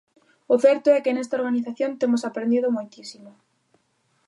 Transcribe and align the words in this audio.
O 0.53 0.55
certo 0.65 0.87
é 0.97 1.03
que 1.03 1.15
nesta 1.15 1.37
organización 1.39 1.91
temos 2.01 2.21
aprendido 2.29 2.75
moitísimo. 2.77 3.31